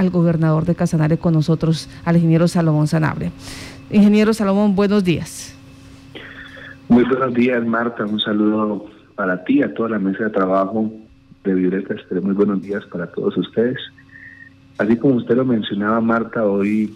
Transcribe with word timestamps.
al 0.00 0.10
gobernador 0.10 0.64
de 0.64 0.76
Casanare 0.76 1.18
con 1.18 1.34
nosotros, 1.34 1.90
al 2.04 2.14
ingeniero 2.14 2.46
Salomón 2.46 2.86
Sanabria. 2.86 3.32
Ingeniero 3.90 4.32
Salomón, 4.32 4.76
buenos 4.76 5.02
días. 5.02 5.58
Muy 6.88 7.02
buenos 7.02 7.34
días, 7.34 7.66
Marta. 7.66 8.06
Un 8.06 8.20
saludo 8.20 8.86
para 9.16 9.42
ti, 9.42 9.60
a 9.60 9.74
toda 9.74 9.88
la 9.88 9.98
mesa 9.98 10.22
de 10.22 10.30
trabajo 10.30 10.88
de 11.42 11.52
Violeta. 11.52 11.96
Muy 12.22 12.32
buenos 12.32 12.62
días 12.62 12.84
para 12.84 13.08
todos 13.08 13.36
ustedes. 13.38 13.76
Así 14.78 14.96
como 14.98 15.16
usted 15.16 15.34
lo 15.34 15.44
mencionaba, 15.44 16.00
Marta, 16.00 16.44
hoy 16.46 16.94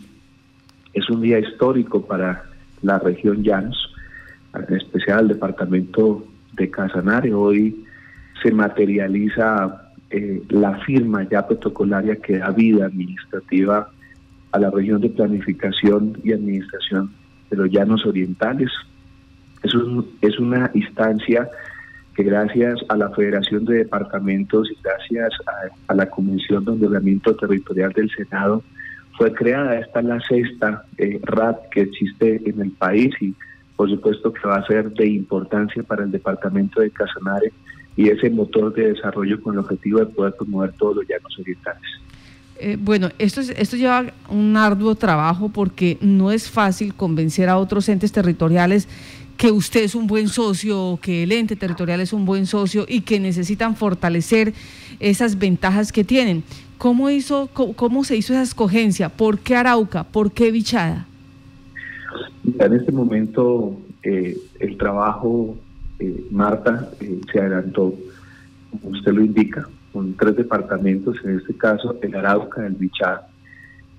es 0.95 1.11
un 1.11 1.23
día 1.23 1.41
histórico 1.41 2.07
para 2.07 2.45
la 2.83 3.01
región 3.01 3.43
Llanos, 3.43 3.93
en 4.55 4.77
especial 4.77 5.23
el 5.23 5.29
departamento 5.31 6.25
de 6.53 6.71
Casanare. 6.71 7.35
Hoy 7.35 7.85
se 8.45 8.53
materializa 8.53 9.82
eh, 10.13 10.43
la 10.51 10.79
firma 10.81 11.27
ya 11.29 11.47
protocolaria 11.47 12.17
que 12.17 12.39
da 12.39 12.51
vida 12.51 12.87
administrativa 12.87 13.89
a 14.53 14.59
la 14.59 14.71
región 14.71 15.01
de 15.01 15.09
planificación 15.09 16.19
y 16.23 16.33
administración 16.33 17.11
de 17.51 17.57
los 17.57 17.71
llanos 17.71 18.05
orientales. 18.05 18.71
Es, 19.63 19.73
es 20.21 20.39
una 20.39 20.71
instancia 20.75 21.49
que 22.15 22.25
gracias 22.25 22.79
a 22.89 22.97
la 22.97 23.11
Federación 23.11 23.65
de 23.65 23.79
Departamentos 23.79 24.71
y 24.71 24.77
gracias 24.83 25.33
a, 25.89 25.95
la 25.95 26.11
Comisión 26.11 26.65
de 26.65 26.73
Ordenamiento 26.73 27.35
Territorial 27.35 27.93
del 27.93 28.11
Senado 28.11 28.63
fue 29.17 29.33
creada. 29.33 29.79
Esta 29.79 30.01
es 30.01 30.07
la 30.07 30.21
sexta 30.21 30.85
eh, 30.99 31.21
que 31.71 31.81
existe 31.81 32.43
en 32.45 32.61
el 32.61 32.71
país 32.73 33.15
y 33.21 33.35
por 33.77 33.89
supuesto 33.89 34.33
que 34.33 34.47
va 34.47 34.57
a 34.57 34.67
ser 34.67 34.91
de 34.93 35.07
importancia 35.07 35.83
para 35.83 36.05
el 36.05 36.11
departamento 36.11 36.81
de 36.81 36.91
Casanare 36.91 37.53
y 37.97 38.09
ese 38.09 38.31
motor 38.31 38.73
de 38.75 38.93
desarrollo 38.93 39.41
con 39.43 39.55
el 39.55 39.61
objetivo 39.61 40.01
de 40.01 40.07
poder 40.07 40.35
promover 40.35 40.73
todos 40.73 40.97
los 40.97 41.09
llanos 41.09 41.39
orientales. 41.39 41.83
Eh, 42.59 42.77
bueno, 42.81 43.09
esto, 43.19 43.41
esto 43.41 43.77
lleva 43.77 44.13
un 44.29 44.57
arduo 44.57 44.95
trabajo 44.95 45.49
porque 45.49 45.99
no 46.01 46.31
es 46.31 46.49
fácil 46.49 46.95
convencer 46.95 47.49
a 47.49 47.59
otros 47.59 47.89
entes 47.89 48.13
territoriales 48.13 48.89
que 49.37 49.51
usted 49.51 49.83
es 49.83 49.95
un 49.95 50.07
buen 50.07 50.29
socio, 50.29 50.99
que 51.03 51.25
el 51.25 51.33
ente 51.33 51.57
territorial 51.57 52.01
es 52.01 52.13
un 52.13 52.25
buen 52.25 52.47
socio 52.47 52.85
y 52.89 53.01
que 53.01 53.19
necesitan 53.19 53.75
fortalecer 53.75 54.53
esas 55.01 55.39
ventajas 55.39 55.91
que 55.91 56.05
tienen. 56.05 56.45
¿Cómo, 56.79 57.11
hizo, 57.11 57.49
cómo, 57.53 58.05
se 58.05 58.17
hizo 58.17 58.33
esa 58.33 58.43
escogencia? 58.43 59.09
¿Por 59.09 59.39
qué 59.41 59.57
Arauca? 59.57 60.05
¿Por 60.05 60.33
qué 60.33 60.53
Bichada? 60.53 61.07
En 62.59 62.73
este 62.73 62.93
momento 62.93 63.77
eh, 64.03 64.37
el 64.61 64.77
trabajo 64.77 65.57
eh, 65.99 66.27
Marta 66.31 66.91
eh, 67.01 67.21
se 67.31 67.41
adelantó, 67.41 67.95
como 68.71 68.89
usted 68.91 69.13
lo 69.13 69.23
indica, 69.23 69.69
con 69.93 70.15
tres 70.15 70.37
departamentos, 70.37 71.17
en 71.25 71.39
este 71.39 71.55
caso 71.57 71.99
el 72.03 72.15
Arauca, 72.15 72.67
el 72.67 72.75
Bichá, 72.75 73.23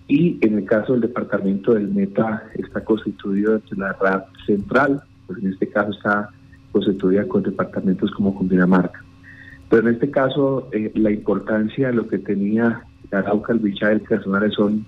y 0.07 0.37
en 0.41 0.57
el 0.57 0.65
caso 0.65 0.93
del 0.93 1.01
departamento 1.01 1.73
del 1.73 1.87
Meta 1.87 2.43
está 2.55 2.83
constituido 2.83 3.59
desde 3.59 3.77
la 3.77 3.93
RAP 3.93 4.27
central, 4.45 5.01
pues 5.27 5.39
en 5.41 5.53
este 5.53 5.69
caso 5.69 5.91
está 5.91 6.29
constituida 6.71 7.27
con 7.27 7.43
departamentos 7.43 8.11
como 8.11 8.35
Cundinamarca. 8.35 9.03
Pero 9.69 9.87
en 9.87 9.93
este 9.93 10.11
caso 10.11 10.69
eh, 10.71 10.91
la 10.95 11.11
importancia 11.11 11.87
de 11.87 11.93
lo 11.93 12.07
que 12.07 12.19
tenía 12.19 12.83
el 13.11 13.17
Arauca, 13.17 13.53
el 13.53 13.59
Bichá 13.59 13.91
y 13.91 13.95
el 13.95 14.01
Casanare 14.01 14.51
son 14.51 14.85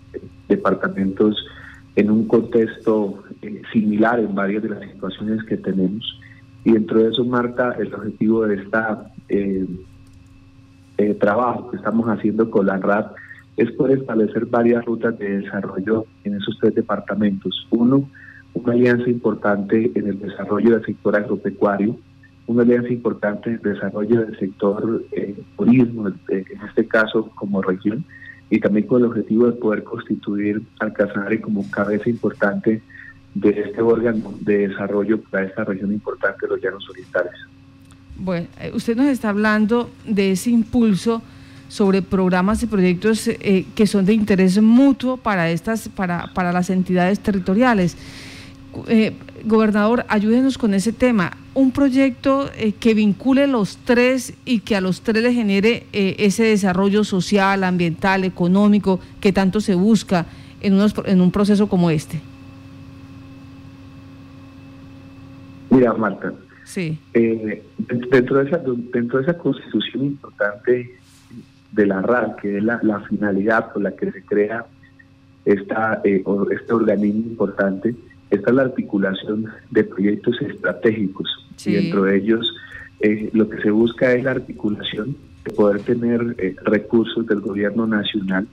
departamentos 0.49 1.45
en 1.95 2.11
un 2.11 2.27
contexto 2.27 3.23
similar 3.71 4.19
en 4.19 4.35
varias 4.35 4.63
de 4.63 4.69
las 4.69 4.81
situaciones 4.81 5.43
que 5.45 5.57
tenemos 5.57 6.03
y 6.65 6.71
dentro 6.71 6.99
de 6.99 7.09
eso, 7.11 7.23
Marta, 7.23 7.75
el 7.77 7.93
objetivo 7.93 8.47
de 8.47 8.55
este 8.55 9.67
trabajo 11.19 11.69
que 11.69 11.77
estamos 11.77 12.07
haciendo 12.07 12.49
con 12.49 12.65
la 12.65 12.77
RAP 12.77 13.15
es 13.55 13.71
poder 13.73 13.99
establecer 13.99 14.47
varias 14.47 14.83
rutas 14.83 15.17
de 15.19 15.41
desarrollo 15.41 16.05
en 16.23 16.35
esos 16.35 16.57
tres 16.59 16.73
departamentos. 16.73 17.67
Uno, 17.69 18.09
una 18.55 18.73
alianza 18.73 19.09
importante 19.09 19.91
en 19.93 20.07
el 20.07 20.19
desarrollo 20.19 20.71
del 20.71 20.85
sector 20.85 21.15
agropecuario, 21.15 21.97
una 22.47 22.63
alianza 22.63 22.89
importante 22.89 23.51
en 23.51 23.55
el 23.63 23.73
desarrollo 23.73 24.25
del 24.25 24.39
sector 24.39 25.03
eh, 25.11 25.35
turismo, 25.57 26.07
en 26.07 26.45
este 26.67 26.87
caso 26.87 27.29
como 27.35 27.61
región, 27.61 28.03
y 28.49 28.59
también 28.59 28.87
con 28.87 29.01
el 29.01 29.07
objetivo 29.07 29.45
de 29.45 29.53
poder 29.53 29.83
constituir 29.83 30.63
al 30.79 30.93
como 31.41 31.69
cabeza 31.69 32.09
importante 32.09 32.81
de 33.35 33.49
este 33.49 33.81
órgano 33.81 34.33
de 34.39 34.69
desarrollo 34.69 35.21
para 35.21 35.45
esta 35.45 35.65
región 35.65 35.91
importante 35.91 36.47
los 36.47 36.59
llanos 36.61 36.89
orientales. 36.89 37.33
Bueno, 38.17 38.47
eh, 38.61 38.71
usted 38.73 38.95
nos 38.95 39.07
está 39.07 39.29
hablando 39.29 39.91
de 40.07 40.31
ese 40.31 40.49
impulso 40.49 41.21
sobre 41.67 42.01
programas 42.01 42.63
y 42.63 42.67
proyectos 42.67 43.27
eh, 43.27 43.65
que 43.75 43.87
son 43.87 44.05
de 44.05 44.13
interés 44.13 44.61
mutuo 44.61 45.17
para 45.17 45.49
estas 45.49 45.89
para, 45.89 46.31
para 46.33 46.53
las 46.53 46.69
entidades 46.69 47.19
territoriales. 47.19 47.97
Eh, 48.87 49.13
gobernador, 49.43 50.05
ayúdenos 50.07 50.57
con 50.57 50.73
ese 50.73 50.93
tema. 50.93 51.37
Un 51.53 51.71
proyecto 51.71 52.49
que 52.79 52.93
vincule 52.93 53.47
los 53.47 53.77
tres 53.77 54.33
y 54.43 54.59
que 54.59 54.75
a 54.75 54.81
los 54.81 55.01
tres 55.01 55.23
le 55.23 55.33
genere 55.33 55.85
ese 55.93 56.43
desarrollo 56.43 57.05
social, 57.05 57.63
ambiental, 57.63 58.25
económico 58.25 58.99
que 59.21 59.31
tanto 59.31 59.61
se 59.61 59.75
busca 59.75 60.25
en, 60.59 60.73
unos, 60.73 60.93
en 61.05 61.21
un 61.21 61.31
proceso 61.31 61.67
como 61.67 61.89
este. 61.89 62.19
Mira, 65.75 65.93
Marta, 65.93 66.33
sí. 66.63 66.97
Eh, 67.13 67.61
dentro, 67.77 68.37
de 68.37 68.47
esa, 68.49 68.61
dentro 68.93 69.19
de 69.19 69.23
esa 69.23 69.37
constitución 69.37 70.05
importante 70.05 70.97
de 71.71 71.85
la 71.85 72.01
RAL, 72.01 72.37
que 72.41 72.57
es 72.57 72.63
la, 72.63 72.79
finalidad 73.09 73.73
por 73.73 73.81
la 73.81 73.91
que 73.93 74.09
se 74.09 74.23
crea 74.23 74.65
esta, 75.43 76.01
eh, 76.05 76.23
este 76.51 76.73
organismo 76.73 77.29
importante, 77.31 77.93
está 78.29 78.53
la 78.53 78.63
articulación 78.63 79.51
de 79.69 79.83
proyectos 79.83 80.41
estratégicos. 80.41 81.27
Y 81.65 81.73
dentro 81.73 82.03
de 82.03 82.17
ellos 82.17 82.55
eh, 83.01 83.29
lo 83.33 83.49
que 83.49 83.61
se 83.61 83.71
busca 83.71 84.13
es 84.13 84.23
la 84.23 84.31
articulación 84.31 85.17
de 85.43 85.51
poder 85.51 85.81
tener 85.81 86.21
recursos 86.63 87.27
del 87.27 87.41
gobierno 87.41 87.85
nacional 87.85 88.47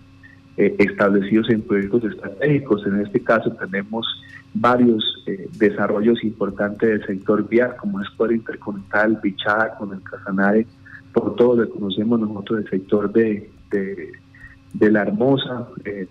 establecidos 0.56 1.48
en 1.50 1.62
proyectos 1.62 2.04
estratégicos. 2.04 2.86
En 2.86 3.00
este 3.00 3.20
caso 3.20 3.50
tenemos 3.52 4.06
varios 4.54 5.22
eh, 5.26 5.48
desarrollos 5.58 6.22
importantes 6.24 6.88
del 6.88 7.06
sector 7.06 7.48
vial, 7.48 7.76
como 7.76 8.00
es 8.00 8.08
por 8.10 8.32
Interconectar, 8.32 9.20
Bichada 9.20 9.74
con 9.76 9.92
el 9.92 10.02
Casanare, 10.02 10.66
por 11.12 11.36
todo 11.36 11.56
lo 11.56 11.64
que 11.64 11.78
conocemos 11.78 12.20
nosotros 12.20 12.60
del 12.60 12.70
sector 12.70 13.12
de, 13.12 13.50
de, 13.70 14.90
La 14.90 15.02
Hermosa, 15.02 15.68
eh, 15.84 16.06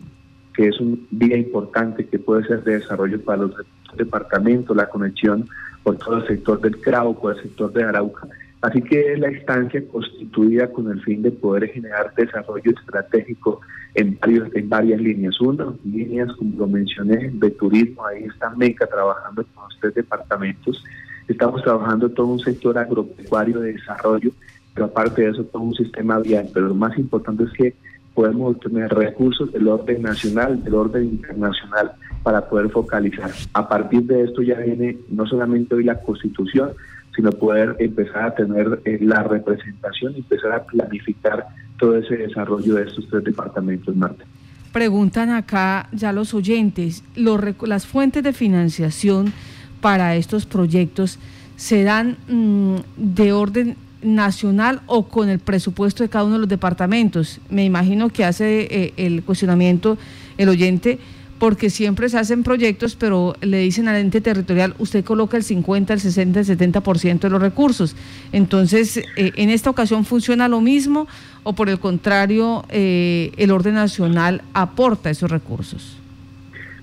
que 0.54 0.68
es 0.68 0.80
un 0.80 1.08
vía 1.12 1.38
importante 1.38 2.06
que 2.08 2.20
puede 2.20 2.46
ser 2.46 2.64
de 2.64 2.80
desarrollo 2.80 3.22
para 3.22 3.44
los 3.44 3.54
departamentos, 3.96 4.76
la 4.76 4.88
conexión 4.88 5.48
por 5.84 5.98
todo 5.98 6.18
el 6.18 6.28
sector 6.28 6.62
del 6.62 6.80
Cravo, 6.80 7.20
por 7.20 7.36
el 7.36 7.44
sector 7.44 7.72
de 7.74 7.84
Arauca. 7.84 8.28
Así 8.62 8.82
que 8.84 9.14
es 9.14 9.20
la 9.20 9.32
instancia 9.32 9.84
constituida 9.92 10.72
con 10.72 10.92
el 10.92 11.02
fin 11.02 11.24
de 11.24 11.32
poder 11.32 11.70
generar 11.70 12.14
desarrollo 12.16 12.72
estratégico 12.72 13.62
en, 13.96 14.18
varios, 14.20 14.56
en 14.56 14.70
varias 14.70 15.02
líneas. 15.02 15.42
Uno, 15.42 15.78
líneas, 15.84 16.32
como 16.34 16.58
lo 16.58 16.68
mencioné, 16.68 17.32
de 17.34 17.50
turismo, 17.52 18.06
ahí 18.06 18.24
está 18.24 18.52
MECA 18.52 18.86
trabajando 18.86 19.44
con 19.56 19.64
los 19.64 19.80
tres 19.80 19.96
departamentos. 19.96 20.84
Estamos 21.28 21.64
trabajando 21.64 22.10
todo 22.10 22.28
un 22.28 22.40
sector 22.40 22.78
agropecuario 22.78 23.62
de 23.62 23.74
desarrollo, 23.74 24.32
pero 24.76 24.86
aparte 24.86 25.24
de 25.24 25.30
eso 25.32 25.44
todo 25.46 25.64
un 25.64 25.76
sistema 25.76 26.20
vial. 26.20 26.48
Pero 26.54 26.68
lo 26.68 26.76
más 26.76 26.96
importante 27.00 27.46
es 27.46 27.52
que 27.54 27.74
podemos 28.14 28.56
obtener 28.56 28.94
recursos 28.94 29.52
del 29.54 29.68
orden 29.70 30.04
nacional, 30.04 30.64
del 30.64 30.76
orden 30.76 31.06
internacional, 31.06 31.94
para 32.22 32.48
poder 32.48 32.70
focalizar. 32.70 33.32
A 33.54 33.68
partir 33.68 34.04
de 34.04 34.26
esto 34.26 34.44
ya 34.44 34.60
viene 34.60 34.98
no 35.10 35.26
solamente 35.26 35.74
hoy 35.74 35.86
la 35.86 36.00
constitución, 36.00 36.72
sino 37.16 37.32
poder 37.32 37.76
empezar 37.80 38.24
a 38.24 38.36
tener 38.36 38.82
eh, 38.86 38.98
la 39.02 39.24
representación 39.24 40.14
y 40.14 40.20
empezar 40.20 40.54
a 40.54 40.64
planificar 40.64 41.48
todo 41.78 41.98
ese 41.98 42.16
desarrollo 42.16 42.76
de 42.76 42.84
estos 42.84 43.08
tres 43.10 43.24
departamentos, 43.24 43.96
Marta. 43.96 44.24
Preguntan 44.72 45.30
acá 45.30 45.90
ya 45.92 46.14
los 46.14 46.34
oyentes, 46.34 47.04
los, 47.16 47.42
las 47.62 47.86
fuentes 47.86 48.24
de 48.24 48.32
financiación 48.32 49.34
para 49.82 50.16
estos 50.16 50.46
proyectos 50.46 51.20
se 51.58 51.84
dan 51.84 52.18
mm, 52.28 52.76
de 52.96 53.34
orden 53.34 53.76
nacional 54.02 54.82
o 54.86 55.08
con 55.08 55.30
el 55.30 55.40
presupuesto 55.40 56.04
de 56.04 56.10
cada 56.10 56.24
uno 56.24 56.36
de 56.36 56.40
los 56.40 56.50
departamentos. 56.50 57.40
Me 57.50 57.66
imagino 57.66 58.10
que 58.10 58.26
hace 58.26 58.68
eh, 58.72 58.94
el 58.98 59.24
cuestionamiento 59.24 59.98
el 60.38 60.50
oyente 60.50 61.00
porque 61.42 61.72
siempre 61.72 62.08
se 62.08 62.20
hacen 62.20 62.44
proyectos, 62.44 62.96
pero 62.96 63.34
le 63.42 63.58
dicen 63.58 63.88
al 63.88 63.96
ente 63.96 64.22
territorial, 64.22 64.76
usted 64.78 65.04
coloca 65.04 65.38
el 65.38 65.44
50, 65.44 65.92
el 65.92 66.00
60, 66.00 66.42
el 66.42 66.46
70% 66.46 67.20
de 67.20 67.30
los 67.32 67.42
recursos. 67.42 67.96
Entonces, 68.32 68.98
eh, 68.98 69.32
¿en 69.36 69.50
esta 69.50 69.72
ocasión 69.72 70.06
funciona 70.06 70.48
lo 70.48 70.62
mismo 70.62 71.08
o 71.42 71.54
por 71.54 71.68
el 71.70 71.80
contrario, 71.80 72.64
eh, 72.70 73.32
el 73.38 73.50
orden 73.50 73.74
nacional 73.74 74.44
aporta 74.54 75.10
esos 75.10 75.32
recursos? 75.32 75.98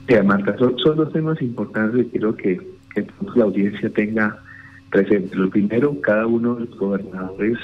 Mira, 0.09 0.25
Marta, 0.25 0.57
son, 0.59 0.97
dos 0.97 1.13
temas 1.13 1.41
importantes 1.41 2.07
que 2.07 2.11
quiero 2.11 2.35
que, 2.35 2.61
la 3.37 3.45
audiencia 3.45 3.89
tenga 3.91 4.43
presente. 4.91 5.37
Lo 5.37 5.51
primero, 5.51 6.01
cada 6.01 6.27
uno 6.27 6.57
de 6.57 6.65
los 6.65 6.77
gobernadores 6.77 7.59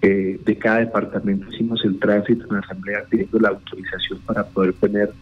eh, 0.00 0.40
de 0.42 0.56
cada 0.56 0.78
departamento 0.78 1.52
hicimos 1.52 1.84
el 1.84 1.98
tránsito 1.98 2.46
en 2.46 2.54
la 2.54 2.60
asamblea 2.60 3.04
pidiendo 3.10 3.38
la 3.38 3.50
autorización 3.50 4.18
para 4.20 4.44
poder 4.44 4.72
tener 4.72 5.12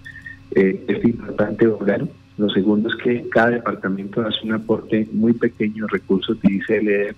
eh, 0.53 0.85
este 0.89 1.09
importante 1.09 1.67
órgano. 1.67 2.09
Lo 2.39 2.49
segundo 2.49 2.89
es 2.89 2.97
que 2.97 3.29
cada 3.29 3.51
departamento 3.51 4.23
hace 4.23 4.45
un 4.45 4.55
aporte 4.55 5.09
muy 5.13 5.33
pequeño 5.33 5.87
de 5.87 5.93
recursos 5.93 6.41
de 6.41 6.53
ICLD 6.53 7.15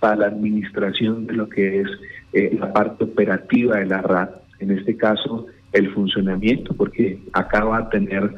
para 0.00 0.16
la 0.16 0.26
administración 0.26 1.26
de 1.26 1.32
lo 1.32 1.48
que 1.48 1.80
es 1.80 1.88
eh, 2.32 2.56
la 2.60 2.72
parte 2.72 3.04
operativa 3.04 3.78
de 3.78 3.86
la 3.86 4.02
RAD, 4.02 4.30
en 4.58 4.72
este 4.72 4.96
caso 4.96 5.46
el 5.72 5.90
funcionamiento, 5.92 6.74
porque 6.74 7.18
acá 7.32 7.64
va 7.64 7.78
a 7.78 7.88
tener 7.90 8.34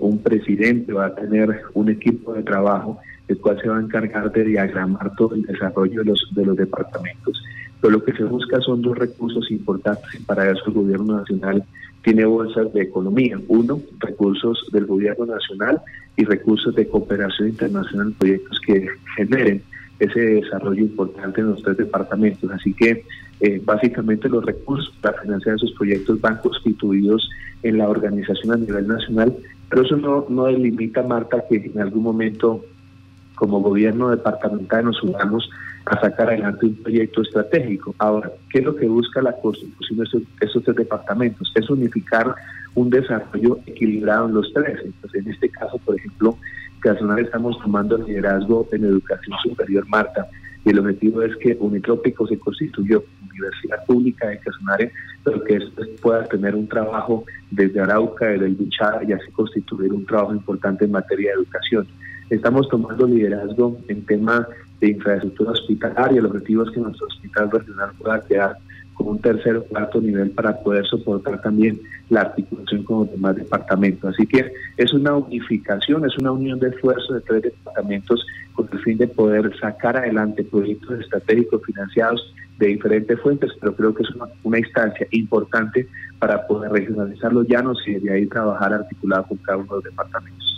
un 0.00 0.22
presidente, 0.22 0.90
va 0.92 1.06
a 1.06 1.14
tener 1.14 1.62
un 1.74 1.90
equipo 1.90 2.32
de 2.32 2.42
trabajo 2.42 2.98
el 3.28 3.38
cual 3.38 3.60
se 3.60 3.68
va 3.68 3.78
a 3.78 3.80
encargar 3.80 4.30
de 4.32 4.44
diagramar 4.44 5.14
todo 5.16 5.34
el 5.34 5.42
desarrollo 5.42 6.00
de 6.00 6.06
los, 6.06 6.28
de 6.32 6.46
los 6.46 6.56
departamentos. 6.56 7.42
Pero 7.80 7.92
lo 7.92 8.04
que 8.04 8.12
se 8.12 8.24
busca 8.24 8.60
son 8.60 8.82
dos 8.82 8.96
recursos 8.96 9.50
importantes 9.50 10.20
para 10.24 10.50
eso 10.50 10.62
el 10.66 10.72
gobierno 10.72 11.18
nacional 11.18 11.64
tiene 12.06 12.24
bolsas 12.24 12.72
de 12.72 12.82
economía. 12.82 13.36
Uno, 13.48 13.80
recursos 13.98 14.64
del 14.70 14.86
gobierno 14.86 15.26
nacional 15.26 15.82
y 16.16 16.24
recursos 16.24 16.72
de 16.76 16.86
cooperación 16.86 17.48
internacional, 17.48 18.14
proyectos 18.16 18.60
que 18.64 18.86
generen 19.16 19.60
ese 19.98 20.20
desarrollo 20.20 20.82
importante 20.82 21.40
en 21.40 21.50
los 21.50 21.62
tres 21.64 21.78
departamentos. 21.78 22.48
Así 22.52 22.72
que 22.74 23.04
eh, 23.40 23.60
básicamente 23.64 24.28
los 24.28 24.44
recursos 24.44 24.94
para 25.00 25.20
financiar 25.20 25.56
esos 25.56 25.72
proyectos 25.72 26.20
van 26.20 26.36
constituidos 26.36 27.28
en 27.64 27.78
la 27.78 27.88
organización 27.88 28.52
a 28.52 28.56
nivel 28.56 28.86
nacional, 28.86 29.36
pero 29.68 29.82
eso 29.82 29.96
no, 29.96 30.26
no 30.28 30.44
delimita, 30.44 31.02
Marta, 31.02 31.42
que 31.50 31.56
en 31.56 31.80
algún 31.80 32.04
momento 32.04 32.64
como 33.34 33.60
gobierno 33.60 34.10
departamental 34.10 34.84
nos 34.84 35.02
unamos 35.02 35.50
a 35.86 36.00
sacar 36.00 36.28
adelante 36.28 36.66
un 36.66 36.74
proyecto 36.76 37.22
estratégico. 37.22 37.94
Ahora, 37.98 38.30
¿qué 38.50 38.58
es 38.58 38.64
lo 38.64 38.74
que 38.74 38.88
busca 38.88 39.22
la 39.22 39.32
constitución 39.32 39.98
de 39.98 40.04
esos, 40.40 40.62
tres 40.64 40.76
departamentos? 40.76 41.52
Es 41.54 41.70
unificar 41.70 42.34
un 42.74 42.90
desarrollo 42.90 43.58
equilibrado 43.66 44.26
en 44.28 44.34
los 44.34 44.52
tres. 44.52 44.80
Entonces, 44.84 45.24
en 45.24 45.32
este 45.32 45.48
caso, 45.48 45.78
por 45.78 45.96
ejemplo, 45.96 46.36
Casonal 46.80 47.20
estamos 47.20 47.58
tomando 47.62 47.98
liderazgo 47.98 48.68
en 48.72 48.84
educación 48.84 49.36
superior, 49.42 49.86
Marta, 49.88 50.26
y 50.64 50.70
el 50.70 50.80
objetivo 50.80 51.22
es 51.22 51.36
que 51.36 51.56
Unitrópico 51.60 52.26
se 52.26 52.38
constituyó 52.38 53.04
Universidad 53.30 53.84
Pública 53.86 54.28
de 54.28 54.38
Casonare, 54.38 54.92
pero 55.22 55.44
que 55.44 55.60
pueda 56.02 56.24
tener 56.24 56.56
un 56.56 56.66
trabajo 56.66 57.24
desde 57.52 57.80
Arauca, 57.80 58.26
desde 58.26 58.46
el 58.46 58.54
Bichara, 58.56 59.04
y 59.04 59.12
así 59.12 59.30
constituir 59.30 59.92
un 59.92 60.04
trabajo 60.04 60.32
importante 60.32 60.84
en 60.84 60.90
materia 60.90 61.30
de 61.30 61.36
educación. 61.36 61.86
Estamos 62.28 62.68
tomando 62.68 63.06
liderazgo 63.06 63.78
en 63.86 64.04
tema 64.04 64.48
de 64.80 64.88
infraestructura 64.88 65.52
hospitalaria. 65.52 66.18
El 66.18 66.26
objetivo 66.26 66.64
es 66.64 66.70
que 66.70 66.80
nuestro 66.80 67.06
hospital 67.06 67.50
regional 67.50 67.90
pueda 67.98 68.20
quedar 68.20 68.56
con 68.94 69.08
un 69.08 69.18
tercer 69.20 69.56
o 69.56 69.64
cuarto 69.64 70.00
nivel 70.00 70.30
para 70.30 70.56
poder 70.58 70.86
soportar 70.86 71.40
también 71.42 71.78
la 72.08 72.22
articulación 72.22 72.82
con 72.82 73.00
los 73.00 73.10
demás 73.10 73.36
departamentos. 73.36 74.14
Así 74.14 74.26
que 74.26 74.52
es 74.76 74.92
una 74.94 75.14
unificación, 75.14 76.04
es 76.06 76.16
una 76.18 76.32
unión 76.32 76.58
de 76.58 76.68
esfuerzos 76.68 77.14
de 77.14 77.20
tres 77.20 77.42
departamentos 77.42 78.24
con 78.54 78.68
el 78.72 78.78
fin 78.80 78.96
de 78.96 79.06
poder 79.06 79.54
sacar 79.58 79.98
adelante 79.98 80.44
proyectos 80.44 81.00
estratégicos 81.00 81.62
financiados 81.64 82.34
de 82.58 82.68
diferentes 82.68 83.20
fuentes, 83.20 83.52
pero 83.60 83.74
creo 83.74 83.94
que 83.94 84.02
es 84.02 84.08
una, 84.44 84.58
instancia 84.58 85.06
importante 85.10 85.86
para 86.18 86.46
poder 86.46 86.72
regionalizar 86.72 87.32
los 87.32 87.46
llanos 87.46 87.78
y 87.86 87.94
de 87.94 88.12
ahí 88.12 88.26
trabajar 88.26 88.72
articulado 88.72 89.24
con 89.24 89.36
cada 89.38 89.58
uno 89.58 89.66
de 89.66 89.74
los 89.74 89.84
departamentos. 89.84 90.55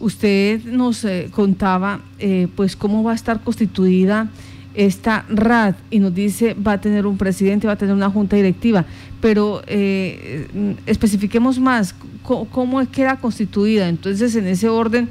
Usted 0.00 0.64
nos 0.64 1.04
eh, 1.04 1.28
contaba 1.30 2.00
eh, 2.18 2.48
pues 2.56 2.76
cómo 2.76 3.02
va 3.02 3.12
a 3.12 3.14
estar 3.14 3.40
constituida 3.40 4.28
esta 4.74 5.24
RAD 5.28 5.76
y 5.90 6.00
nos 6.00 6.14
dice 6.14 6.54
va 6.54 6.72
a 6.72 6.80
tener 6.80 7.06
un 7.06 7.16
presidente, 7.16 7.66
va 7.66 7.74
a 7.74 7.78
tener 7.78 7.94
una 7.94 8.10
junta 8.10 8.34
directiva, 8.34 8.84
pero 9.20 9.62
eh, 9.66 10.74
especifiquemos 10.86 11.60
más 11.60 11.94
cómo, 12.22 12.84
queda 12.90 13.16
constituida. 13.16 13.88
Entonces, 13.88 14.34
en 14.34 14.46
ese 14.48 14.68
orden 14.68 15.08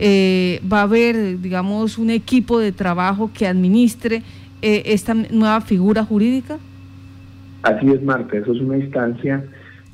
va 0.00 0.80
a 0.80 0.82
haber, 0.82 1.40
digamos, 1.40 1.96
un 1.98 2.10
equipo 2.10 2.58
de 2.58 2.72
trabajo 2.72 3.30
que 3.32 3.46
administre 3.46 4.22
esta 4.60 5.14
nueva 5.14 5.60
figura 5.60 6.04
jurídica. 6.04 6.58
Así 7.62 7.86
es, 7.86 8.02
Marta, 8.02 8.36
eso 8.36 8.52
es 8.52 8.60
una 8.60 8.78
instancia 8.78 9.44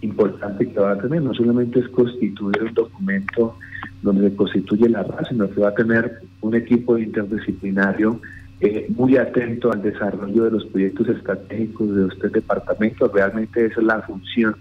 importante 0.00 0.66
que 0.66 0.80
va 0.80 0.92
a 0.92 0.98
tener, 0.98 1.22
no 1.22 1.34
solamente 1.34 1.80
es 1.80 1.88
constituir 1.88 2.62
un 2.62 2.74
documento 2.74 3.56
donde 4.02 4.34
constituye 4.34 4.88
la 4.88 5.02
raza, 5.02 5.24
sino 5.28 5.50
que 5.50 5.60
va 5.60 5.68
a 5.68 5.74
tener 5.74 6.20
un 6.40 6.54
equipo 6.54 6.98
interdisciplinario 6.98 8.20
eh, 8.60 8.86
muy 8.94 9.16
atento 9.16 9.72
al 9.72 9.82
desarrollo 9.82 10.44
de 10.44 10.50
los 10.50 10.64
proyectos 10.66 11.08
estratégicos 11.08 11.94
de 11.94 12.08
este 12.08 12.28
departamento. 12.28 13.10
Realmente 13.12 13.66
esa 13.66 13.80
es 13.80 13.86
la 13.86 14.02
función 14.02 14.56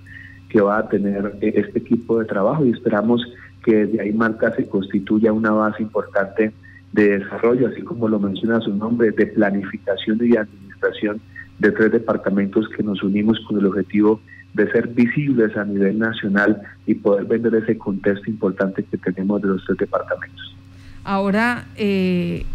que 0.49 0.61
va 0.61 0.79
a 0.79 0.89
tener 0.89 1.35
eh, 1.41 1.53
este 1.55 1.79
equipo 1.79 2.19
de 2.19 2.25
trabajo 2.25 2.65
y 2.65 2.71
esperamos 2.71 3.21
que 3.63 3.85
desde 3.85 4.01
ahí 4.01 4.13
Marca 4.13 4.53
se 4.55 4.67
constituya 4.67 5.33
una 5.33 5.51
base 5.51 5.83
importante 5.83 6.51
de 6.93 7.19
desarrollo, 7.19 7.67
así 7.67 7.81
como 7.81 8.07
lo 8.07 8.19
menciona 8.19 8.59
su 8.61 8.73
nombre, 8.73 9.11
de 9.11 9.27
planificación 9.27 10.19
y 10.21 10.35
administración 10.35 11.21
de 11.59 11.71
tres 11.71 11.91
departamentos 11.91 12.67
que 12.69 12.83
nos 12.83 13.03
unimos 13.03 13.39
con 13.47 13.59
el 13.59 13.65
objetivo 13.65 14.21
de 14.21 14.29
ser 14.55 14.87
visibles 14.89 15.55
a 15.55 15.63
nivel 15.63 15.99
nacional 15.99 16.61
y 16.85 16.95
poder 16.95 17.25
vender 17.25 17.55
ese 17.55 17.77
contexto 17.77 18.29
importante 18.29 18.83
que 18.83 18.97
tenemos 18.97 19.41
de 19.41 19.49
los 19.49 19.63
tres 19.65 19.77
departamentos. 19.77 20.55
Ahora, 21.03 21.65
eh, 21.75 22.45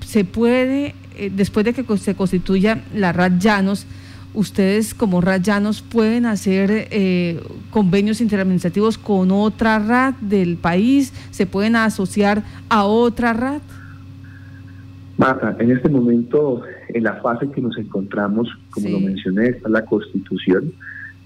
se 0.00 0.24
puede, 0.24 0.94
eh, 1.16 1.30
después 1.34 1.64
de 1.64 1.72
que 1.72 1.96
se 1.98 2.14
constituya 2.14 2.82
la 2.94 3.12
RAD 3.12 3.38
Llanos, 3.38 3.86
ustedes 4.34 4.94
como 4.94 5.20
RAD 5.20 5.42
Llanos 5.42 5.82
pueden 5.82 6.26
hacer 6.26 6.88
eh, 6.90 7.40
convenios 7.70 8.20
interadministrativos 8.20 8.98
con 8.98 9.30
otra 9.30 9.78
RAD 9.78 10.14
del 10.20 10.56
país, 10.56 11.12
se 11.30 11.46
pueden 11.46 11.76
asociar 11.76 12.42
a 12.68 12.84
otra 12.84 13.32
RAD. 13.32 13.60
Marta, 15.18 15.56
en 15.60 15.70
este 15.70 15.88
momento, 15.88 16.62
en 16.88 17.04
la 17.04 17.14
fase 17.20 17.48
que 17.50 17.60
nos 17.60 17.76
encontramos, 17.76 18.48
como 18.70 18.88
lo 18.88 19.00
mencioné, 19.00 19.48
está 19.48 19.68
la 19.68 19.84
constitución. 19.84 20.72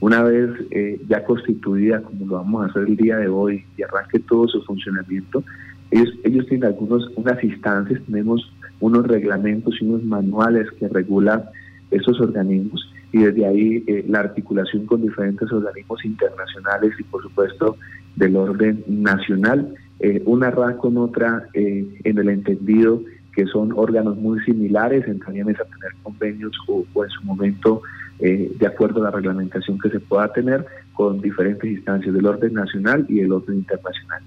Una 0.01 0.23
vez 0.23 0.51
eh, 0.71 1.01
ya 1.09 1.25
constituida, 1.25 2.03
como 2.03 2.27
lo 2.27 2.35
vamos 2.37 2.63
a 2.63 2.71
hacer 2.71 2.83
el 2.83 2.97
día 2.97 3.17
de 3.17 3.29
hoy, 3.29 3.65
y 3.77 3.83
arranque 3.83 4.19
todo 4.21 4.47
su 4.49 4.63
funcionamiento, 4.63 5.43
ellos, 5.91 6.11
ellos 6.25 6.47
tienen 6.47 6.67
algunos, 6.67 7.11
unas 7.17 7.43
instancias, 7.43 8.01
tenemos 8.05 8.53
unos 8.81 9.07
reglamentos 9.07 9.75
y 9.81 9.85
unos 9.87 10.05
manuales 10.05 10.71
que 10.79 10.89
regulan 10.89 11.45
esos 11.91 12.21
organismos 12.21 12.93
y 13.13 13.19
desde 13.19 13.47
ahí 13.47 13.85
eh, 13.87 14.05
la 14.09 14.21
articulación 14.21 14.85
con 14.87 15.03
diferentes 15.03 15.51
organismos 15.51 16.05
internacionales 16.05 16.93
y 16.99 17.05
por 17.05 17.23
supuesto 17.23 17.77
del 18.17 18.37
orden 18.37 18.85
nacional, 18.89 19.75
eh, 20.01 20.23
una 20.27 20.51
RA 20.51 20.77
con 20.77 20.99
otra 20.99 21.49
en 21.55 22.19
el 22.19 22.29
entendido 22.29 23.01
que 23.37 23.47
son 23.47 23.73
órganos 23.77 24.17
muy 24.17 24.41
similares, 24.41 25.07
entrarían 25.07 25.51
a 25.51 25.53
tener 25.53 25.93
convenios 26.03 26.53
o 26.67 27.05
en 27.05 27.11
su 27.11 27.23
momento 27.23 27.83
eh, 28.19 28.51
de 28.59 28.67
acuerdo 28.67 29.03
a 29.03 29.05
la 29.05 29.11
reglamentación 29.11 29.79
que 29.79 29.91
se 29.91 30.01
pueda 30.01 30.33
tener 30.33 30.65
con 30.95 31.21
diferentes 31.21 31.71
instancias 31.71 32.15
del 32.15 32.25
orden 32.25 32.55
nacional 32.55 33.05
y 33.11 33.21
el 33.21 33.31
orden 33.31 33.57
internacional. 33.57 34.23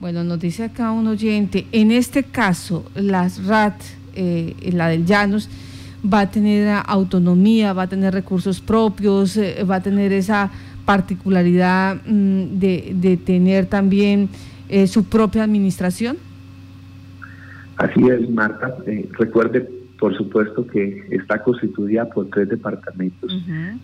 Bueno, 0.00 0.22
nos 0.22 0.38
dice 0.38 0.64
acá 0.64 0.92
un 0.92 1.06
oyente, 1.06 1.66
en 1.72 1.92
este 1.92 2.24
caso, 2.24 2.84
las 2.94 3.46
RAT, 3.46 3.80
eh, 4.14 4.54
la 4.74 4.88
del 4.88 5.06
Llanos, 5.06 5.48
va 6.04 6.20
a 6.20 6.30
tener 6.30 6.82
autonomía, 6.86 7.72
va 7.72 7.84
a 7.84 7.88
tener 7.88 8.12
recursos 8.12 8.60
propios, 8.60 9.38
eh, 9.38 9.64
va 9.64 9.76
a 9.76 9.82
tener 9.82 10.12
esa 10.12 10.50
particularidad 10.84 12.02
mm, 12.04 12.58
de, 12.58 12.92
de, 12.96 13.16
tener 13.16 13.64
también 13.64 14.28
su 14.86 15.04
propia 15.04 15.44
administración. 15.44 16.16
Así 17.76 18.08
es, 18.08 18.28
Marta. 18.30 18.76
recuerde 19.18 19.68
por 20.02 20.16
supuesto 20.16 20.66
que 20.66 21.06
está 21.12 21.40
constituida 21.44 22.08
por 22.08 22.28
tres 22.30 22.48
departamentos. 22.48 23.32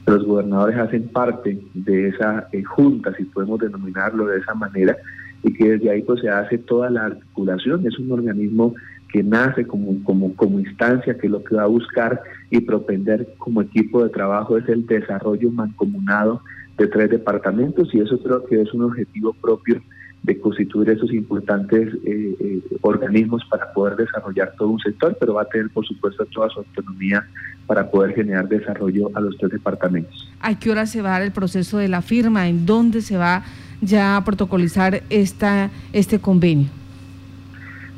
Los 0.04 0.25
gobernadores 0.25 0.76
hacen 0.76 1.07
parte 1.11 1.61
de 1.75 2.09
esa 2.09 2.49
eh, 2.50 2.64
junta, 2.64 3.14
si 3.14 3.23
podemos 3.23 3.61
denominarlo 3.61 4.26
de 4.26 4.38
esa 4.38 4.52
manera, 4.54 4.97
y 5.45 5.52
que 5.54 5.71
desde 5.71 5.92
ahí 5.92 6.02
pues 6.02 6.21
se 6.21 6.28
hace 6.28 6.59
toda 6.59 6.90
la 6.90 7.04
articulación. 7.04 7.87
Es 7.87 7.97
un 8.00 8.11
organismo 8.11 8.75
que 9.12 9.23
nace 9.23 9.64
como, 9.64 10.02
como, 10.02 10.35
como 10.35 10.59
instancia, 10.59 11.16
que 11.16 11.28
lo 11.28 11.45
que 11.45 11.54
va 11.54 11.62
a 11.62 11.66
buscar 11.66 12.21
y 12.50 12.62
propender 12.62 13.35
como 13.38 13.62
equipo 13.62 14.02
de 14.02 14.11
trabajo 14.11 14.59
es 14.59 14.68
el 14.68 14.87
desarrollo 14.87 15.52
mancomunado 15.52 16.42
de 16.78 16.88
tres 16.88 17.11
departamentos, 17.11 17.95
y 17.95 18.00
eso 18.00 18.18
creo 18.21 18.45
que 18.45 18.61
es 18.61 18.75
un 18.75 18.83
objetivo 18.83 19.35
propio 19.35 19.80
de 20.23 20.39
constituir 20.41 20.91
esos 20.91 21.13
importantes 21.13 21.95
eh, 22.05 22.37
eh, 22.41 22.61
organismos 22.81 23.45
para 23.49 23.73
poder 23.73 23.97
desarrollar 23.97 24.53
todo 24.59 24.69
un 24.69 24.81
sector, 24.81 25.17
pero 25.19 25.35
va 25.35 25.43
a 25.43 25.45
tener, 25.47 25.71
por 25.71 25.87
supuesto, 25.87 26.25
toda 26.27 26.51
su 26.51 26.61
autonomía 26.61 27.27
para 27.67 27.91
poder 27.91 28.15
generar 28.15 28.49
desarrollo 28.49 29.11
a 29.15 29.21
los 29.21 29.37
tres 29.39 29.53
departamentos. 29.53 30.31
¿A 30.41 30.59
qué 30.59 30.71
hora 30.71 30.87
se 30.87 31.03
va 31.03 31.11
a 31.11 31.13
dar 31.13 31.23
el 31.23 31.33
proceso 31.33 31.79
de 31.79 31.89
la 31.89 32.03
firma? 32.03 32.49
¿En 32.49 32.67
dónde 32.67 33.01
se 33.01 33.17
va 33.17 33.45
ya 33.81 34.17
a 34.17 34.25
protocolizar 34.25 35.03
esta, 35.09 35.71
este 35.93 36.19
convenio? 36.19 36.69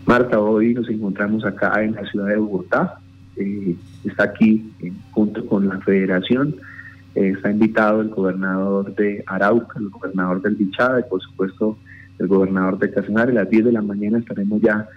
Marta, 0.07 0.39
hoy 0.41 0.75
nos 0.75 0.89
encontramos 0.89 1.45
acá 1.45 1.83
en 1.83 1.95
la 1.95 2.05
ciudad 2.11 2.29
de 2.29 2.37
Bogotá. 2.37 2.99
eh, 3.37 3.77
está 4.05 4.25
aquí 4.25 4.71
junto 5.13 5.47
con 5.47 5.69
la 5.69 5.79
federación. 5.81 6.57
está 7.15 7.51
invitado 7.51 8.01
el 8.03 8.09
gobernador 8.09 8.95
de 8.95 9.23
Arauca, 9.27 9.79
el 9.79 9.89
gobernador 9.89 10.43
del 10.43 10.57
Bichada 10.57 11.01
y 11.01 11.03
por 11.09 11.21
supuesto 11.21 11.77
el 12.21 12.29
gobernador 12.29 12.79
de 12.79 12.91
Casanare. 12.91 13.33
A 13.33 13.35
las 13.35 13.51
10 13.51 13.65
de 13.65 13.73
la 13.73 13.83
mañana 13.83 14.19
estaremos 14.19 14.61
ya 14.61 14.89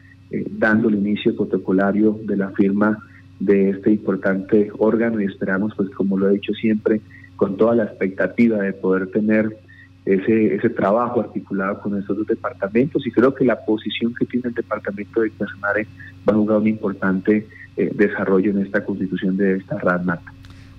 dando 0.51 0.89
el 0.89 0.95
inicio 0.95 1.35
protocolario 1.35 2.19
de 2.23 2.37
la 2.37 2.49
firma 2.49 2.97
de 3.39 3.71
este 3.71 3.91
importante 3.91 4.71
órgano 4.77 5.19
y 5.21 5.25
esperamos, 5.25 5.73
pues 5.75 5.89
como 5.89 6.17
lo 6.17 6.29
he 6.29 6.33
dicho 6.33 6.53
siempre, 6.53 7.01
con 7.35 7.57
toda 7.57 7.75
la 7.75 7.83
expectativa 7.83 8.57
de 8.57 8.73
poder 8.73 9.07
tener 9.07 9.57
ese, 10.05 10.55
ese 10.55 10.69
trabajo 10.69 11.21
articulado 11.21 11.79
con 11.79 11.97
estos 11.97 12.17
dos 12.17 12.27
departamentos 12.27 13.05
y 13.07 13.11
creo 13.11 13.33
que 13.33 13.45
la 13.45 13.63
posición 13.65 14.13
que 14.13 14.25
tiene 14.25 14.49
el 14.49 14.55
departamento 14.55 15.21
de 15.21 15.31
Casanare 15.31 15.87
va 16.27 16.33
a 16.33 16.37
jugar 16.37 16.57
un 16.59 16.67
importante 16.67 17.47
eh, 17.75 17.91
desarrollo 17.93 18.51
en 18.51 18.59
esta 18.59 18.83
constitución 18.83 19.37
de 19.37 19.57
esta 19.57 19.77
RADMAT. 19.77 20.21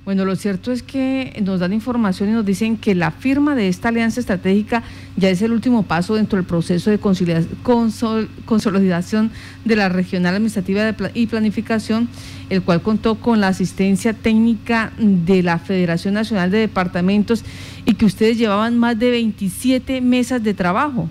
Bueno, 0.05 0.27
lo 0.27 0.37
cierto 0.37 0.71
es 0.71 0.83
que 0.83 1.33
nos 1.43 1.61
dan 1.61 1.73
información 1.73 2.29
y 2.29 2.33
nos 2.33 2.45
dicen 2.45 2.77
que 2.77 2.95
la 2.95 3.11
firma 3.11 3.55
de 3.55 3.69
esta 3.69 3.89
alianza 3.89 4.21
estratégica 4.21 4.83
ya 5.17 5.31
es 5.31 5.41
el 5.41 5.53
último 5.53 5.85
paso 5.85 6.15
dentro 6.15 6.37
del 6.37 6.45
proceso 6.45 6.91
de 6.91 6.99
consolidación 6.99 9.31
de 9.65 9.77
la 9.77 9.89
regional 9.89 10.35
administrativa 10.35 10.95
y 11.15 11.27
planificación, 11.27 12.09
el 12.51 12.61
cual 12.61 12.83
contó 12.83 13.15
con 13.15 13.41
la 13.41 13.49
asistencia 13.49 14.13
técnica 14.13 14.93
de 14.99 15.43
la 15.43 15.59
Federación 15.59 16.13
Nacional 16.13 16.51
de 16.51 16.59
Departamentos 16.59 17.43
y 17.87 17.95
que 17.95 18.05
ustedes 18.05 18.37
llevaban 18.37 18.79
más 18.79 18.99
de 18.99 19.11
27 19.11 20.03
mesas 20.03 20.45
de 20.45 20.53
trabajo. 20.53 21.09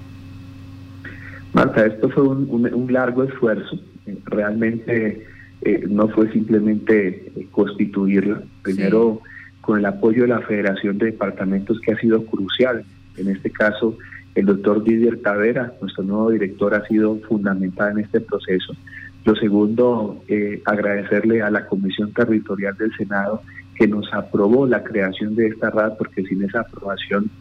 Marta, 1.54 1.84
esto 1.84 2.10
fue 2.10 2.28
un 2.28 2.94
largo 2.94 3.24
esfuerzo. 3.24 3.80
Realmente 4.26 5.33
eh, 5.66 5.86
no 5.90 6.10
fue 6.10 6.30
simplemente 6.32 7.08
eh, 7.08 7.48
constituirla, 7.52 8.44
primero 8.64 9.22
con 9.62 9.80
el 9.80 9.86
apoyo 9.86 10.24
de 10.24 10.28
la 10.28 10.42
Federación 10.42 10.98
de 10.98 11.06
Departamentos 11.08 11.80
que 11.80 11.94
ha 11.94 12.00
sido 12.00 12.26
crucial. 12.26 12.84
En 13.16 13.30
este 13.30 13.50
caso, 13.50 13.98
el 14.36 14.46
doctor 14.46 14.84
Didier 14.84 15.22
Tavera, 15.22 15.74
nuestro 15.80 16.04
nuevo 16.04 16.32
director, 16.32 16.74
ha 16.74 16.86
sido 16.88 17.18
fundamental 17.30 17.94
en 17.94 18.00
este 18.04 18.20
proceso. 18.20 18.76
Lo 19.24 19.36
segundo, 19.36 20.22
eh, 20.28 20.62
agradecerle 20.66 21.42
a 21.42 21.50
la 21.50 21.66
Comisión 21.66 22.12
Territorial 22.12 22.76
del 22.76 22.94
Senado 22.98 23.42
que 23.76 23.88
nos 23.88 24.14
aprobó 24.14 24.68
la 24.68 24.84
creación 24.84 25.34
de 25.36 25.48
esta 25.48 25.70
RAD, 25.70 25.94
porque 25.98 26.24
sin 26.24 26.44
esa 26.44 26.60
aprobación, 26.60 27.32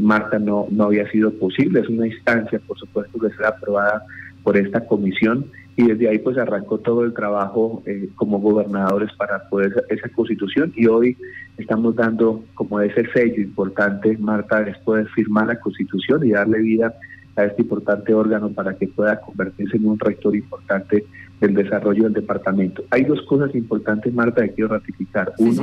Marta, 0.00 0.38
no, 0.40 0.66
no 0.70 0.84
había 0.84 1.08
sido 1.10 1.32
posible. 1.32 1.80
Es 1.80 1.88
una 1.88 2.08
instancia, 2.08 2.60
por 2.66 2.76
supuesto, 2.76 3.18
que 3.20 3.30
será 3.30 3.50
aprobada 3.50 4.02
por 4.42 4.56
esta 4.56 4.84
comisión 4.84 5.46
y 5.78 5.86
desde 5.86 6.08
ahí 6.08 6.18
pues 6.18 6.36
arrancó 6.36 6.78
todo 6.78 7.04
el 7.04 7.14
trabajo 7.14 7.84
eh, 7.86 8.08
como 8.16 8.40
gobernadores 8.40 9.12
para 9.12 9.48
poder 9.48 9.84
esa 9.88 10.08
constitución 10.08 10.72
y 10.74 10.88
hoy 10.88 11.16
estamos 11.56 11.94
dando 11.94 12.44
como 12.54 12.80
ese 12.80 13.08
sello 13.12 13.40
importante, 13.40 14.18
Marta, 14.18 14.60
es 14.68 14.76
poder 14.78 15.06
firmar 15.10 15.46
la 15.46 15.60
constitución 15.60 16.26
y 16.26 16.30
darle 16.30 16.58
vida 16.58 16.94
a 17.36 17.44
este 17.44 17.62
importante 17.62 18.12
órgano 18.12 18.50
para 18.50 18.76
que 18.76 18.88
pueda 18.88 19.20
convertirse 19.20 19.76
en 19.76 19.86
un 19.86 20.00
rector 20.00 20.34
importante 20.34 21.06
del 21.40 21.54
desarrollo 21.54 22.04
del 22.04 22.14
departamento. 22.14 22.82
Hay 22.90 23.04
dos 23.04 23.22
cosas 23.22 23.54
importantes, 23.54 24.12
Marta, 24.12 24.42
que 24.42 24.54
quiero 24.54 24.70
ratificar. 24.70 25.32
Uno, 25.38 25.62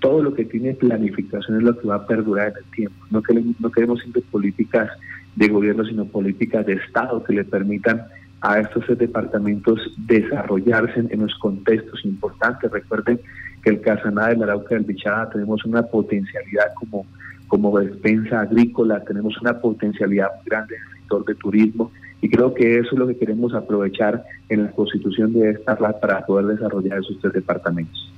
todo 0.00 0.24
lo 0.24 0.34
que 0.34 0.44
tiene 0.44 0.74
planificación 0.74 1.58
es 1.58 1.62
lo 1.62 1.78
que 1.78 1.86
va 1.86 1.94
a 1.94 2.06
perdurar 2.08 2.48
en 2.48 2.56
el 2.56 2.70
tiempo. 2.72 2.96
No 3.12 3.22
queremos, 3.22 3.54
no 3.60 3.70
queremos 3.70 4.00
siempre 4.00 4.22
políticas 4.22 4.90
de 5.36 5.46
gobierno, 5.46 5.84
sino 5.84 6.04
políticas 6.06 6.66
de 6.66 6.72
Estado 6.72 7.22
que 7.22 7.32
le 7.32 7.44
permitan 7.44 8.02
a 8.40 8.60
estos 8.60 8.84
departamentos 8.98 9.80
desarrollarse 9.96 11.00
en, 11.10 11.20
los 11.20 11.34
contextos 11.36 12.04
importantes. 12.04 12.70
Recuerden 12.70 13.20
que 13.62 13.70
el 13.70 13.80
Casaná 13.80 14.28
de 14.28 14.36
la 14.36 14.44
Arauca 14.44 14.74
del 14.74 14.84
Bichada 14.84 15.30
tenemos 15.30 15.64
una 15.64 15.82
potencialidad 15.82 16.74
como, 16.74 17.06
como 17.48 17.78
despensa 17.78 18.40
agrícola, 18.40 19.02
tenemos 19.04 19.40
una 19.40 19.58
potencialidad 19.58 20.28
muy 20.36 20.44
grande 20.46 20.76
en 20.76 20.82
el 20.82 21.00
sector 21.00 21.24
de 21.24 21.34
turismo 21.34 21.90
y 22.20 22.30
creo 22.30 22.54
que 22.54 22.78
eso 22.78 22.90
es 22.92 22.98
lo 22.98 23.06
que 23.06 23.16
queremos 23.16 23.54
aprovechar 23.54 24.24
en 24.48 24.64
la 24.64 24.70
constitución 24.70 25.32
de 25.32 25.50
esta 25.50 25.74
RAD 25.74 26.00
para 26.00 26.24
poder 26.24 26.46
desarrollar 26.46 26.98
esos 26.98 27.18
tres 27.20 27.34
departamentos. 27.34 28.12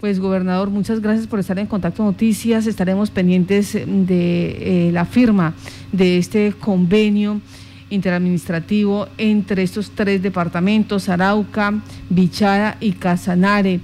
Pues 0.00 0.18
gobernador, 0.18 0.68
muchas 0.70 1.00
gracias 1.00 1.28
por 1.28 1.38
estar 1.38 1.58
en 1.60 1.68
contacto 1.68 2.02
Noticias. 2.02 2.66
Estaremos 2.66 3.12
pendientes 3.12 3.72
de 3.74 4.88
eh, 4.88 4.92
la 4.92 5.04
firma 5.04 5.54
de 5.92 6.18
este 6.18 6.54
convenio 6.58 7.40
interadministrativo 7.92 9.08
entre 9.18 9.62
estos 9.62 9.90
tres 9.90 10.22
departamentos, 10.22 11.08
Arauca, 11.08 11.74
Bichara 12.08 12.76
y 12.80 12.92
Casanare. 12.92 13.80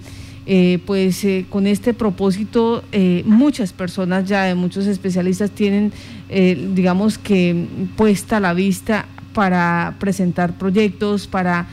Eh, 0.50 0.78
pues 0.86 1.22
eh, 1.24 1.44
con 1.50 1.66
este 1.66 1.92
propósito 1.92 2.82
eh, 2.90 3.22
muchas 3.26 3.74
personas 3.74 4.24
ya, 4.24 4.54
muchos 4.54 4.86
especialistas 4.86 5.50
tienen, 5.50 5.92
digamos 6.28 7.18
que 7.18 7.66
puesta 7.96 8.40
la 8.40 8.54
vista 8.54 9.04
para 9.34 9.96
presentar 9.98 10.56
proyectos, 10.56 11.26
para 11.26 11.66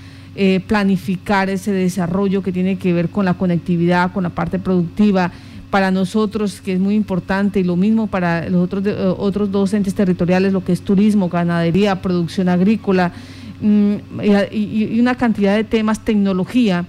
planificar 0.68 1.50
ese 1.50 1.72
desarrollo 1.72 2.44
que 2.44 2.52
tiene 2.52 2.78
que 2.78 2.92
ver 2.92 3.08
con 3.08 3.24
la 3.24 3.36
conectividad, 3.36 4.12
con 4.12 4.24
la 4.24 4.30
parte 4.30 4.60
productiva, 4.60 5.32
para 5.76 5.92
nosotros, 5.92 6.62
que 6.62 6.72
es 6.72 6.80
muy 6.80 6.96
importante, 6.96 7.60
y 7.60 7.66
lo 7.66 7.76
mismo 7.76 8.08
para 8.08 8.48
los 8.48 8.64
otros, 8.64 8.86
eh, 8.88 8.96
otros 9.18 9.52
dos 9.52 9.74
entes 9.74 9.94
territoriales, 9.94 10.54
lo 10.54 10.64
que 10.64 10.72
es 10.72 10.80
turismo, 10.80 11.28
ganadería, 11.28 12.02
producción 12.02 12.48
agrícola, 12.48 13.12
mm, 13.60 13.96
y, 14.54 14.98
una 15.02 15.16
cantidad 15.16 15.54
de 15.54 15.66
temas, 15.66 16.06
tecnología, 16.06 16.86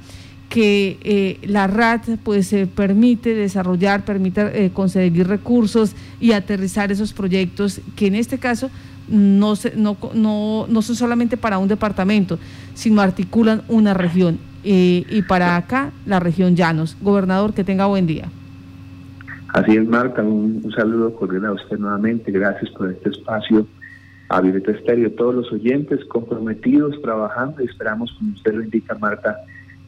que 0.49 0.99
eh, 1.02 1.40
la 1.49 1.66
RAT 1.66 2.11
pues 2.23 2.55
permite 2.76 3.35
desarrollar, 3.35 4.05
permite 4.05 4.66
eh, 4.66 4.71
conseguir 4.71 5.26
recursos 5.26 5.97
y 6.21 6.31
aterrizar 6.31 6.93
esos 6.93 7.12
proyectos 7.12 7.81
que 7.97 8.07
en 8.07 8.14
este 8.14 8.38
caso 8.38 8.71
no, 9.09 9.55
no, 9.75 9.97
no, 10.14 10.66
no 10.69 10.83
son 10.83 10.95
solamente 10.95 11.37
para 11.37 11.59
un 11.59 11.66
departamento, 11.66 12.38
sino 12.75 13.00
articulan 13.00 13.62
una 13.66 13.95
región. 13.95 14.38
y 14.62 15.23
para 15.23 15.57
acá, 15.57 15.90
la 16.07 16.21
región 16.21 16.55
Llanos. 16.55 16.97
Gobernador, 17.00 17.52
que 17.52 17.64
tenga 17.64 17.87
buen 17.87 18.07
día. 18.07 18.31
Así 19.57 19.75
es, 19.75 19.89
Marta, 19.89 20.23
un, 20.23 20.71
saludo 20.77 21.15
cordial 21.15 21.47
a 21.47 21.53
usted 21.53 21.79
nuevamente. 21.79 22.31
Gracias 22.31 22.71
por 22.73 22.91
este 22.91 23.09
espacio 23.09 23.67
a 24.29 24.43
Violeta 24.43 24.71
Estéreo. 24.73 25.11
Todos 25.13 25.35
los 25.35 25.51
oyentes 25.51 26.05
comprometidos, 26.05 27.01
trabajando, 27.01 27.63
y 27.63 27.65
esperamos, 27.65 28.13
como 28.19 28.35
usted 28.35 28.53
lo 28.53 28.63
indica, 28.63 28.95
Marta, 28.97 29.35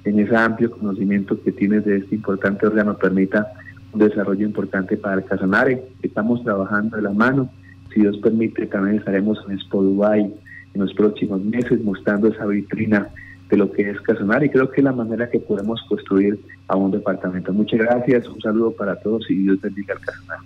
en 0.05 0.21
ese 0.21 0.35
amplio 0.35 0.71
conocimiento 0.71 1.39
que 1.43 1.53
tiene 1.53 1.81
de 1.81 1.99
este 1.99 2.15
importante 2.15 2.67
órgano, 2.67 2.97
permita 2.97 3.47
un 3.93 4.01
desarrollo 4.01 4.47
importante 4.47 4.97
para 4.97 5.17
el 5.17 5.25
Casanare. 5.27 5.85
Estamos 6.03 6.43
trabajando 6.43 6.97
de 6.97 7.03
la 7.03 7.13
mano. 7.13 7.51
Si 7.93 8.01
Dios 8.01 8.17
permite, 8.23 8.69
también 8.69 8.97
estaremos 8.97 9.39
en 9.47 9.57
Expo 9.57 9.83
Dubai 9.83 10.33
en 10.73 10.81
los 10.81 10.95
próximos 10.95 11.45
meses 11.45 11.85
mostrando 11.85 12.29
esa 12.29 12.47
vitrina 12.47 13.09
de 13.49 13.57
lo 13.57 13.71
que 13.73 13.91
es 13.91 14.01
Casanar 14.01 14.45
y 14.45 14.51
creo 14.51 14.71
que 14.71 14.81
es 14.81 14.85
la 14.85 14.93
manera 14.93 15.31
que 15.31 15.41
podemos 15.41 15.83
construir 15.89 16.39
a 16.67 16.77
un 16.77 16.91
departamento. 16.91 17.53
Muchas 17.53 17.81
gracias, 17.81 18.29
un 18.29 18.41
saludo 18.41 18.73
para 18.73 18.97
todos 18.97 19.31
y 19.31 19.37
Dios 19.37 19.61
bendiga 19.61 19.95
al 19.95 20.01
Casanar. 20.01 20.39